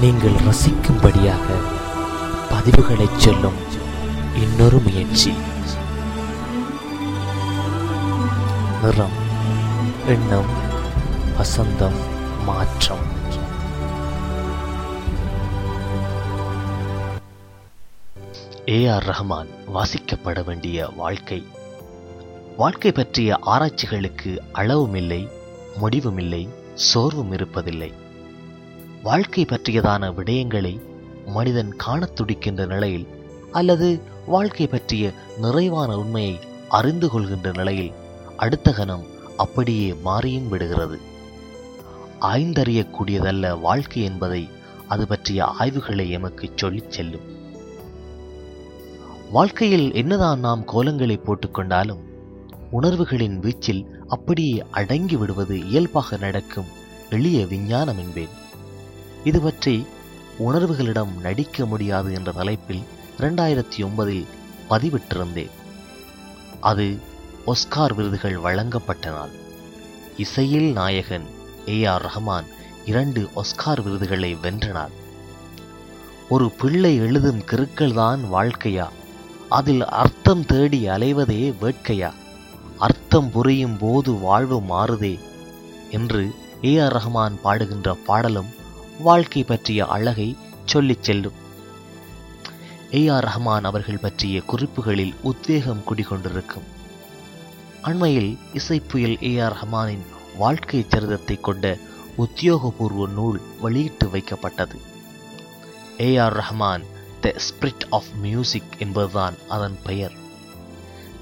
நீங்கள் 0.00 0.32
ரசிக்கும்படியாக 0.32 1.46
பதிவுகளைச் 2.50 3.16
சொல்லும் 3.16 3.56
இன்னொரு 4.34 4.78
முயற்சி. 4.78 5.32
நிறம் 8.82 9.18
எண்ணம் 10.06 10.50
வசந்தம் 11.38 11.98
மாற்றம். 12.44 13.04
ஏ 18.68 18.86
ஆர் 18.86 19.04
ரஹ்மான் 19.04 19.48
வாசிக்கப்பட 19.74 20.44
வேண்டிய 20.44 20.88
வாழ்க்கை. 20.96 21.46
வாழ்க்கை 22.56 22.92
பற்றிய 22.92 23.38
ஆராய்ச்சிகளுக்கு 23.46 24.38
அளவும் 24.52 24.94
இல்லை 24.94 26.48
சோர்வும் 26.74 27.32
இருப்பதில்லை 27.32 28.08
வாழ்க்கை 29.02 29.44
பற்றியதான 29.44 30.12
விடயங்களை 30.12 30.80
மனிதன் 31.26 31.76
காணத் 31.76 32.16
துடிக்கின்ற 32.16 32.66
நிலையில் 32.66 33.06
அல்லது 33.52 34.00
வாழ்க்கை 34.26 34.66
பற்றிய 34.66 35.12
நிறைவான 35.38 35.98
உண்மையை 35.98 36.38
அறிந்து 36.68 37.08
கொள்கின்ற 37.08 37.50
நிலையில் 37.56 37.92
அடுத்த 38.36 38.72
கணம் 38.72 39.04
அப்படியே 39.36 39.94
மாறியும் 39.94 40.48
விடுகிறது. 40.48 40.98
ஆய்ந்தறியக்கூடியதல்ல 42.20 43.60
வாழ்க்கை 43.60 44.02
என்பதை 44.02 44.48
அது 44.88 45.06
பற்றிய 45.06 45.44
ஆய்வுகளை 45.44 46.10
எமக்கு 46.10 46.50
சொல்லிச் 46.56 46.90
செல்லும். 46.90 47.38
வாழ்க்கையில் 49.30 49.92
என்னதான் 49.92 50.40
நாம் 50.40 50.64
கோலங்களை 50.66 51.20
போட்டுக்கொண்டாலும் 51.20 52.00
உணர்வுகளின் 52.70 53.40
வீச்சில் 53.40 53.84
அப்படியே 54.08 54.64
அடங்கி 54.70 55.16
விடுவது 55.16 55.66
இயல்பாக 55.66 56.16
நடக்கும் 56.16 56.66
எளிய 57.10 57.46
விஞ்ஞானம் 57.46 57.98
என்பேன். 57.98 58.48
இது 59.24 59.40
பற்றி 59.40 59.86
உணர்வுகளிடம் 60.38 61.20
நடிக்க 61.20 61.66
முடியாது 61.66 62.12
என்ற 62.12 62.32
தலைப்பில் 62.32 62.82
இரண்டாயிரத்தி 63.18 63.78
ஒன்பதில் 63.78 64.26
பதிவிட்டிருந்தேன். 64.70 65.50
அது 66.60 66.98
ஒஸ்கார் 67.46 67.94
விருதுகள் 67.94 68.38
வழங்கப்பட்ட 68.38 69.10
நாள். 69.10 69.28
இசையில் 70.16 70.72
நாயகன் 70.72 71.26
ஏ 71.68 71.84
ஆர் 71.84 72.04
ரஹ்மான் 72.04 72.44
இரண்டு 72.84 73.28
ஒஸ்கார் 73.36 73.82
விருதுகளை 73.82 74.36
வென்றனார் 74.42 74.94
ஒரு 76.28 76.50
பிள்ளை 76.50 76.96
எழுதும் 76.96 77.38
கிறுக்கள்தான் 77.38 78.18
வாழ்க்கையா? 78.32 78.88
அதில் 79.48 79.84
அர்த்தம் 79.84 80.46
தேடி 80.46 80.88
அலைவதே 80.88 81.54
வேட்கையா? 81.60 82.12
அர்த்தம் 82.78 83.30
புரியும் 83.30 83.76
போது 83.80 84.12
வாழ்வு 84.12 84.60
மாறுதே? 84.60 85.18
என்று 85.90 86.30
ஏ 86.64 86.78
ஆர் 86.78 86.92
ரஹ்மான் 86.92 87.40
பாடுகின்ற 87.44 87.94
பாடலும் 87.94 88.58
வாழ்க்கை 89.00 89.44
பற்றிய 89.44 89.86
அழகை 89.86 90.36
சொல்லிச் 90.64 91.02
செல்லும். 91.02 91.32
ஏ 92.94 93.08
ஆர் 93.08 93.24
ரஹ்மான் 93.24 93.62
அவர்கள் 93.62 93.98
பற்றிய 93.98 94.40
குறிப்புகளில் 94.40 95.14
உத்வேகம் 95.22 95.82
குடிகொண்டிருக்கும். 95.88 96.66
அண்மையில் 97.82 98.38
இசைப்புயல் 98.54 99.22
ஏ 99.22 99.38
ஆர் 99.38 99.56
ரஹ்மானின் 99.56 100.04
வாழ்க்கை 100.38 100.86
சரிதத்தை 100.88 101.40
கொண்ட 101.40 101.78
உத்தியோகபூர்வ 102.18 103.08
நூல் 103.08 103.40
வெளியிட்டு 103.60 104.06
வைக்கப்பட்டது. 104.06 104.76
A 106.00 106.16
R 106.16 106.36
Rahman 106.36 106.82
the 107.20 107.34
spirit 107.36 107.86
of 107.90 108.10
music 108.20 108.72
என்பதுதான் 108.78 109.34
அதன் 109.48 109.78
பெயர். 109.84 110.12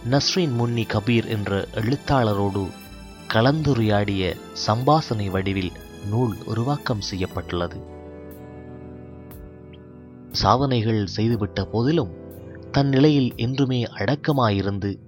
நஸ்ரீன் 0.04 0.52
முன்னி 0.52 0.82
கபீர் 0.82 1.28
என்ற 1.28 1.68
எழுத்தாளரோடு 1.74 2.70
கலந்துரையாடிய 3.32 4.36
சம்பாசனை 4.66 5.30
வடிவில் 5.30 5.72
நூல் 6.06 6.36
உருவாக்கம் 6.44 7.00
செய்யப்பட்டுள்ளது. 7.00 7.82
சாதனைகள் 10.32 11.06
செய்துவிட்ட 11.16 11.62
போதிலும் 11.62 12.10
தன் 12.70 12.88
நிலையில் 12.88 13.32
என்றுமே 13.36 13.84
அடக்கமாயிருந்து 13.84 14.98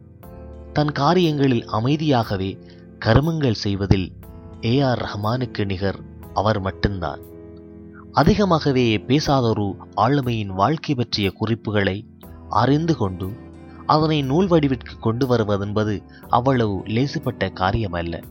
தன் 0.72 0.92
காரியங்களில் 0.92 1.68
அமைதியாகவே 1.68 2.58
கருமங்கள் 3.04 3.52
செய்வதில் 3.52 4.12
ஏ 4.64 4.80
ஆர் 4.80 5.02
ரஹ்மானுக்கு 5.02 5.64
நிகர் 5.64 5.98
அவர் 6.34 6.60
மட்டும்தான். 6.60 7.20
அதிகமாகவே 8.12 8.98
பேசாதொரு 8.98 9.76
ஆளுமையின் 9.96 10.46
வாழ்க்கை 10.46 10.94
பற்றிய 10.94 11.30
குறிப்புகளை 11.30 12.06
அறிந்து 12.48 12.96
கொண்டு 12.96 13.32
அதனை 13.86 14.22
நூல் 14.22 14.48
வடிவிற்கு 14.48 14.98
கொண்டு 15.00 15.26
வருவதென்பது 15.26 16.02
அவ்வளவு 16.28 16.78
லேசுப்பட்ட 16.78 17.52
காரியமல்ல. 17.52 18.22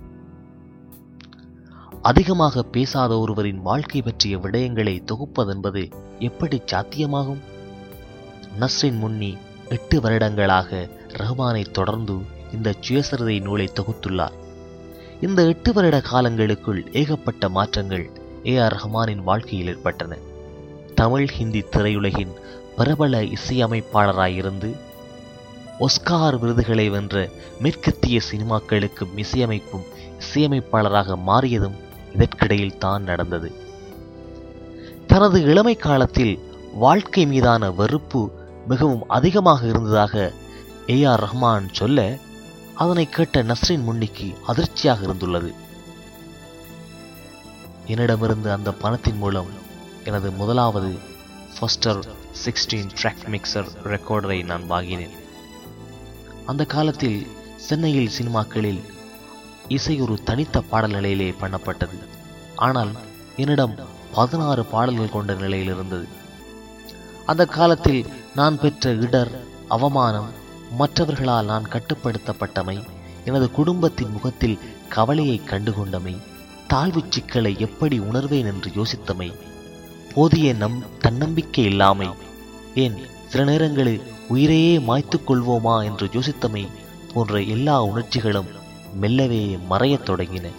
அதிகமாக 2.01 2.63
பேசாத 2.63 3.19
ஒருவரின் 3.19 3.61
வாழ்க்கை 3.61 4.01
பற்றிய 4.01 4.37
விடயங்களை 4.37 5.03
தொகுப்பதென்பது 5.03 5.91
எப்படி 6.19 6.61
சாத்தியமாகும்? 6.71 7.39
நஸ்ரின் 8.59 8.97
முன்னி 8.97 9.37
எட்டு 9.69 10.01
வருடங்களாக 10.01 10.89
ரஹ்மானை 11.07 11.71
தொடர்ந்து 11.71 12.13
இந்த 12.53 12.73
சுயசரிதை 12.87 13.41
நூலை 13.41 13.69
தொகுத்துள்ளார். 13.73 14.31
இந்த 15.21 15.45
எட்டு 15.45 15.73
வருட 15.73 16.01
காலங்களுக்குள் 16.11 16.91
ஏகப்பட்ட 16.91 17.49
மாற்றங்கள் 17.49 18.09
ஏ 18.45 18.57
ஆர் 18.57 18.73
ரஹ்மானின் 18.73 19.23
வாழ்க்கையில் 19.23 19.67
ஏற்பட்டன. 19.67 20.17
தமிழ் 20.95 21.27
ஹிந்தி 21.27 21.63
திரையுலகின் 21.71 22.33
பிரபல 22.75 23.21
இசையமைப்பாளராயிருந்து 23.21 24.75
ஒஸ்கார் 25.79 26.39
விருதுகளை 26.39 26.89
வென்ற 26.89 27.29
மேற்கத்திய 27.59 28.19
சினிமாக்களுக்கு 28.31 29.05
இசையமைப்பும் 29.15 29.85
இசையமைப்பாளராக 30.19 31.17
மாறியதும் 31.27 31.87
இதற்கிடையில் 32.13 32.77
தான் 32.77 33.03
நடந்தது. 33.03 33.49
தனது 35.07 35.41
இளமை 35.41 35.75
காலத்தில் 35.75 36.39
வாழ்க்கை 36.73 37.25
மீதான 37.25 37.71
வெறுப்பு 37.71 38.21
மிகவும் 38.67 39.03
அதிகமாக 39.07 39.67
இருந்ததாக 39.67 40.33
ஏ 40.89 41.03
ஆர் 41.03 41.23
ரஹ்மான் 41.23 41.67
சொல்ல 41.71 42.17
அதனை 42.75 43.09
கேட்ட 43.09 43.41
நஸ்ரின் 43.43 43.85
முன்னிக்கு 43.87 44.27
அதிர்ச்சியாக 44.45 45.05
இருந்துள்ளது. 45.05 45.53
என்னிடமிருந்து 47.85 48.51
அந்த 48.51 48.71
பணத்தின் 48.71 49.17
மூலம் 49.17 49.49
எனது 50.03 50.31
முதலாவது 50.31 50.91
ஃபஸ்டர் 51.55 52.01
சிக்ஸ்டீன் 52.43 52.91
ட்ராக் 53.01 53.25
மிக்சர் 53.27 53.69
ரெக்கார்டரை 53.83 54.45
நான் 54.45 54.67
வாங்கினேன். 54.67 55.15
அந்த 56.45 56.65
காலத்தில் 56.65 57.27
சென்னையில் 57.55 58.15
சினிமாக்களில் 58.19 58.81
இசை 59.69 60.01
ஒரு 60.01 60.15
தனித்த 60.23 60.61
பாடல் 60.61 60.91
நிலையிலே 60.91 61.33
பண்ணப்பட்டது. 61.41 61.97
ஆனால் 62.55 62.91
என்னிடம் 63.35 63.75
பதினாறு 64.15 64.63
பாடல்கள் 64.65 65.15
கொண்ட 65.15 65.33
நிலையில் 65.33 65.71
இருந்தது. 65.73 66.07
அந்த 67.25 67.45
காலத்தில் 67.45 68.01
நான் 68.35 68.59
பெற்ற 68.59 68.91
இடர் 69.05 69.31
அவமானம் 69.67 70.29
மற்றவர்களால் 70.79 71.45
நான் 71.45 71.69
கட்டுப்படுத்தப்பட்டமை 71.69 72.77
எனது 73.25 73.51
குடும்பத்தின் 73.51 74.11
முகத்தில் 74.11 74.57
கவலையை 74.89 75.41
கண்டுகொண்டமை 75.45 76.13
தாழ்வுச் 76.73 77.11
சிக்கலை 77.11 77.59
எப்படி 77.59 77.99
உணர்வேன் 77.99 78.49
என்று 78.51 78.69
யோசித்தமை 78.69 79.29
போதிய 80.13 80.53
நம் 80.53 80.77
தன்னம்பிக்கை 80.99 81.63
இல்லாமை 81.63 82.09
ஏன் 82.83 82.97
சில 83.27 83.43
நேரங்களில் 83.43 84.01
உயிரையே 84.27 84.79
மாய்த்துக் 84.79 85.27
கொள்வோமா 85.27 85.75
என்று 85.83 86.07
யோசித்தமை 86.07 86.63
போன்ற 87.13 87.41
எல்லா 87.55 87.83
உணர்ச்சிகளும் 87.83 88.49
மெல்லவே 88.93 89.59
மறையத் 89.69 90.09
தொடங்கின. 90.09 90.49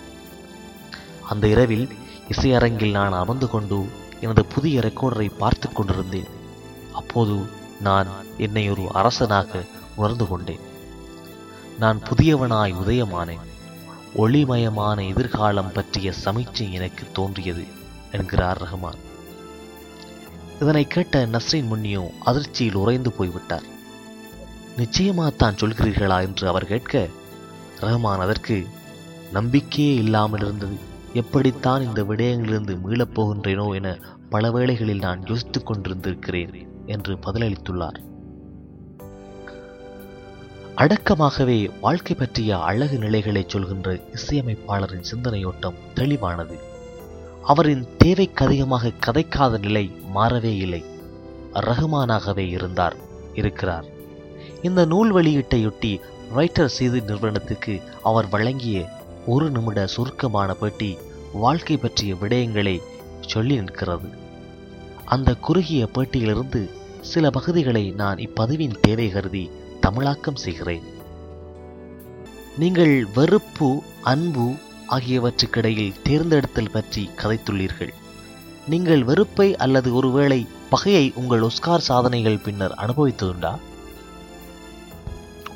அந்த 1.28 1.48
இரவில் 1.48 1.88
இசையரங்கில் 2.28 2.90
நான் 2.90 3.12
அமர்ந்து 3.12 3.50
கொண்டு 3.50 3.88
எனது 4.20 4.44
புதிய 4.44 4.80
ரெக்கார்டரை 4.80 5.30
பார்த்து 5.38 5.72
கொண்டிருந்தேன். 5.72 6.26
அப்போது 6.92 7.46
நான் 7.80 8.06
என்னை 8.36 8.70
ஒரு 8.70 8.86
அரசனாக 8.92 9.64
உணர்ந்து 9.96 10.28
கொண்டேன். 10.28 10.58
நான் 11.78 12.00
புதியவனாய் 12.00 12.74
உதயமானேன். 12.86 13.48
ஒளிமயமான 14.16 15.08
எதிர்காலம் 15.08 15.72
பற்றிய 15.72 16.12
சமீட்சை 16.24 16.72
எனக்கு 16.72 17.06
தோன்றியது 17.12 17.64
என்கிறார் 18.12 18.62
ரஹ்மான். 18.62 18.98
இதனை 20.60 20.86
கேட்ட 20.86 21.26
நஸ்ரின் 21.26 21.68
முன்னியோ 21.72 22.10
அதிர்ச்சியில் 22.24 22.74
உறைந்து 22.74 23.12
போய்விட்டார். 23.12 23.62
நிச்சயமாத்தான் 24.76 25.56
சொல்கிறீர்களா 25.60 26.20
என்று 26.20 26.48
அவர் 26.48 26.66
கேட்க 26.66 27.08
ரஹ்மான் 27.80 28.18
அதற்கு 28.18 28.66
நம்பிக்கையே 29.32 29.94
இல்லாமல் 29.94 30.40
இருந்தது 30.40 30.76
எப்படித்தான் 31.14 31.82
இந்த 31.82 32.02
விடயங்களிலிருந்து 32.02 32.74
மீளப் 32.80 33.20
போகின்றேனோ 33.20 33.74
என 33.74 33.98
பல 34.30 34.50
வேளைகளில் 34.50 34.98
நான் 34.98 35.26
யோசித்துக் 35.26 35.70
கொண்டிருந்திருக்கிறேன் 35.70 36.68
என்று 36.86 37.14
பதிலளித்துள்ளார். 37.14 37.98
அடக்கமாகவே 40.76 41.70
வாழ்க்கை 41.80 42.16
பற்றிய 42.16 42.58
அழகு 42.58 42.98
நிலைகளை 42.98 43.44
சொல்கின்ற 43.46 43.98
இசையமைப்பாளரின் 44.14 45.08
சிந்தனையோட்டம் 45.12 45.80
தெளிவானது. 45.94 46.58
அவரின் 47.42 47.86
தேவைக்கு 47.98 48.44
அதிகமாக 48.46 48.92
கதைக்காத 49.06 49.58
நிலை 49.58 49.92
மாறவே 50.14 50.52
இல்லை. 50.56 50.84
ரகுமானாகவே 51.54 52.48
இருந்தார் 52.48 52.96
இருக்கிறார். 53.34 53.84
இந்த 54.62 54.84
நூல் 54.84 55.14
வெளியீட்டையொட்டி 55.14 56.00
ரைட்டர் 56.36 56.74
செய்தி 56.78 57.00
நிறுவனத்துக்கு 57.00 57.80
அவர் 58.02 58.28
வழங்கிய 58.28 58.88
ஒரு 59.26 59.50
நிமிட 59.50 59.86
சுருக்கமான 59.86 60.54
பேட்டி 60.54 60.98
வாழ்க்கை 61.32 61.76
பற்றிய 61.76 62.14
விடயங்களை 62.14 62.80
சொல்லி 63.20 63.56
நிற்கிறது. 63.60 64.08
அந்த 65.04 65.34
குறுகிய 65.34 65.88
பேட்டியிலிருந்து 65.94 66.70
சில 67.00 67.30
பகுதிகளை 67.30 67.90
நான் 67.90 68.16
இப்பதிவின் 68.16 68.76
தேவை 68.80 69.08
கருதி 69.10 69.50
தமிழாக்கம் 69.80 70.36
செய்கிறேன். 70.36 70.86
நீங்கள் 72.58 73.06
வெறுப்பு 73.14 73.82
அன்பு 74.02 74.46
ஆகியவற்றுக்கிடையில் 74.88 75.98
தேர்ந்தெடுத்தல் 76.02 76.72
பற்றி 76.72 77.10
கதைத்துள்ளீர்கள். 77.16 77.92
நீங்கள் 78.68 79.02
வெறுப்பை 79.02 79.56
அல்லது 79.56 79.94
ஒருவேளை 79.94 80.46
பகையை 80.70 81.12
உங்கள் 81.14 81.40
ஒஸ்கார் 81.40 81.86
சாதனைகள் 81.88 82.38
பின்னர் 82.38 82.74
அனுபவித்ததுண்டா? 82.76 83.52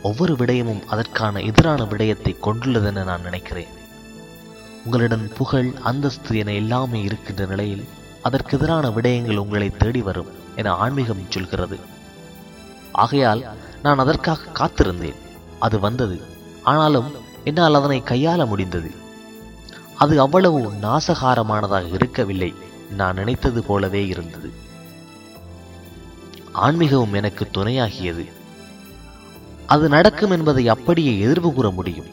ஒவ்வொரு 0.04 0.34
விடயமும் 0.34 0.84
அதற்கான 0.84 1.40
எதிரான 1.40 1.84
விடயத்தை 1.84 2.36
கொண்டுள்ளதென 2.42 3.04
நான் 3.04 3.22
நினைக்கிறேன். 3.22 3.68
உங்களிடம் 4.84 5.28
புகழ் 5.28 5.72
அந்தஸ்து 5.82 6.36
என 6.36 6.52
எல்லாமே 6.52 7.02
இருக்கின்ற 7.02 7.46
நிலையில் 7.46 7.84
அதற்கு 8.22 8.56
எதிரான 8.58 8.88
விடயங்கள் 8.88 9.36
உங்களை 9.36 9.70
தேடி 9.70 10.02
வரும் 10.02 10.26
என 10.56 10.72
ஆன்மீகம் 10.72 11.26
சொல்கிறது. 11.28 11.78
ஆகையால் 12.92 13.44
நான் 13.82 13.98
அதற்காக 13.98 14.42
காத்திருந்தேன். 14.52 15.16
அது 15.58 15.80
வந்தது. 15.80 16.20
ஆனாலும் 16.62 17.14
என்னால் 17.44 17.74
அதனை 17.74 18.02
கையாள 18.02 18.46
முடிந்தது. 18.46 18.90
அது 19.94 20.20
அவ்வளவு 20.20 20.72
நாசகாரமானதாக 20.82 21.92
இருக்கவில்லை. 21.92 22.54
நான் 22.96 23.14
நினைத்தது 23.14 23.64
போலவே 23.64 24.06
இருந்தது. 24.06 24.52
ஆன்மீகமும் 26.54 27.12
எனக்கு 27.12 27.48
துணையாகியது. 27.54 28.30
அது 29.66 29.88
நடக்கும் 29.88 30.30
என்பதை 30.30 30.68
அப்படியே 30.68 31.26
எதிர்வு 31.26 31.52
கூற 31.52 31.70
முடியும். 31.70 32.06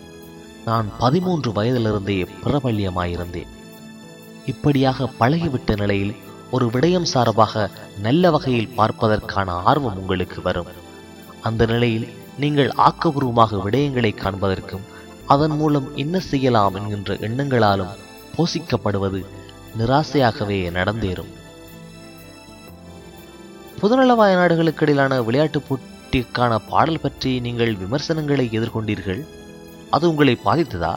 நான் 0.66 0.92
பதிமூன்று 1.00 1.52
வயதிலிருந்தே 1.52 2.28
பிரபல்யமாயிருந்தேன். 2.44 3.48
இப்படியாக 4.46 5.10
பழகிவிட்ட 5.20 5.78
நிலையில் 5.78 6.16
ஒரு 6.52 6.66
விடயம் 6.66 7.04
சார்பாக 7.04 7.70
நல்ல 8.02 8.32
வகையில் 8.32 8.68
பார்ப்பதற்கான 8.68 9.52
ஆர்வம் 9.52 9.98
உங்களுக்கு 9.98 10.42
வரும். 10.42 10.66
அந்த 11.42 11.66
நிலையில் 11.66 12.14
நீங்கள் 12.38 12.72
ஆக்கபூர்வமாக 12.78 13.62
விடயங்களை 13.66 14.16
காண்பதற்கும் 14.16 14.82
அதன் 15.26 15.52
மூலம் 15.52 15.96
என்ன 15.96 16.20
செய்யலாம் 16.20 16.76
என்கின்ற 16.76 17.14
எண்ணங்களாலும் 17.14 17.96
போஷிக்கப்படுவது 18.38 19.26
நிராசையாகவே 19.78 20.72
நடந்தேறும். 20.72 21.40
பொதுநலவாய 23.82 24.34
நாடுகளுக்கு 24.34 24.82
இடையிலான 24.82 25.22
விளையாட்டுப் 25.22 25.70
போட்டிக்கான 26.12 26.54
பாடல் 26.70 27.00
பற்றி 27.00 27.40
நீங்கள் 27.40 27.76
விமர்சனங்களை 27.76 28.46
எதிர்கொண்டீர்கள்? 28.52 29.20
அது 29.90 30.06
உங்களை 30.10 30.34
பாதித்ததா? 30.46 30.92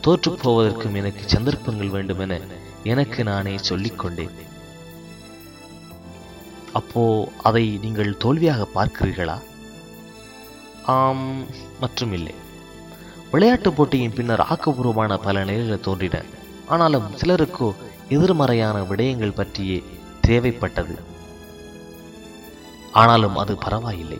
தோற்றுப் 0.00 0.42
போவதற்கும் 0.42 0.94
எனக்கு 0.94 1.22
சந்தர்ப்பங்கள் 1.24 1.90
வேண்டும் 1.94 2.18
என 2.18 2.36
எனக்கு 2.82 3.24
நானே 3.24 3.54
சொல்லிக்கொண்டேன். 3.70 4.36
அப்போ 6.72 7.04
அதை 7.42 7.78
நீங்கள் 7.82 8.12
தோல்வியாக 8.16 8.66
பார்க்கிறீர்களா? 8.74 9.36
ஆம் 10.96 11.26
மற்றும் 11.80 12.12
இல்லை 12.12 12.34
விளையாட்டுப் 13.30 13.76
போட்டியின் 13.76 14.14
பின்னர் 14.14 14.46
ஆக்கப்பூர்வமான 14.52 15.18
பல 15.22 15.44
நிலைகள் 15.44 15.84
தோன்றின. 15.88 16.22
ஆனாலும் 16.66 17.10
சிலருக்கோ 17.22 17.70
எதிர்மறையான 18.08 18.76
விடயங்கள் 18.82 19.38
பற்றியே 19.40 19.82
தேவைப்பட்டது. 20.26 20.96
ஆனாலும் 22.94 23.36
அது 23.36 23.54
பரவாயில்லை. 23.56 24.18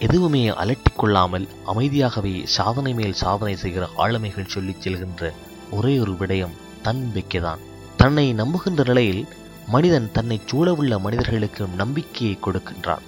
எதுவுமே 0.00 0.48
அலட்டிக் 0.48 0.98
கொள்ளாமல் 0.98 1.48
அமைதியாகவே 1.66 2.34
சாதனை 2.44 2.94
மேல் 2.94 3.12
சாதனை 3.12 3.56
செய்கிற 3.56 3.88
ஆளுமைகள் 3.98 4.52
சொல்லிச் 4.54 4.88
செல்கின்ற 4.88 5.32
ஒரே 5.70 5.98
ஒரு 5.98 6.12
விடயம் 6.12 6.54
தன்னம்பிக்கைதான் 6.84 7.62
தன்னை 7.96 8.32
நம்புகின்ற 8.32 8.82
நிலையில் 8.84 9.22
மனிதன் 9.68 10.08
தன்னை 10.12 10.40
சூழவுள்ள 10.52 11.00
மனிதர்களுக்கு 11.00 11.66
நம்பிக்கையை 11.66 12.38
கொடுக்கின்றான். 12.40 13.04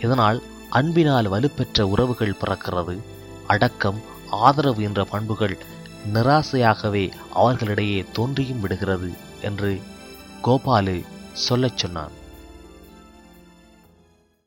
இதனால் 0.00 0.42
அன்பினால் 0.70 1.30
வலுப்பெற்ற 1.30 1.82
உறவுகள் 1.82 2.38
பிறக்கிறது. 2.40 2.96
அடக்கம் 3.46 4.00
ஆதரவு 4.30 4.82
என்ற 4.82 5.04
பண்புகள் 5.04 5.56
நிராசையாகவே 6.14 7.12
அவர்களிடையே 7.32 8.04
தோன்றியும் 8.12 8.60
விடுகிறது 8.60 9.10
என்று 9.42 9.80
கோபாலு 10.44 10.96
சொல்லச் 11.32 11.78
சொன்னான். 11.78 12.24